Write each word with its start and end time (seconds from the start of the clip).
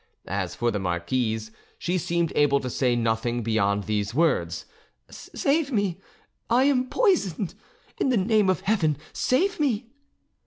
As 0.25 0.55
for 0.55 0.71
the 0.71 0.79
marquise, 0.79 1.51
she 1.77 1.99
seemed 1.99 2.33
able 2.35 2.59
to 2.61 2.71
say 2.71 2.95
nothing 2.95 3.43
beyond 3.43 3.83
these 3.83 4.15
words: 4.15 4.65
"Save 5.11 5.71
me! 5.71 5.99
I 6.49 6.63
am 6.63 6.89
poisoned! 6.89 7.53
In 7.99 8.09
the 8.09 8.17
name 8.17 8.49
of 8.49 8.61
Heaven, 8.61 8.97
save 9.13 9.59
me!" 9.59 9.91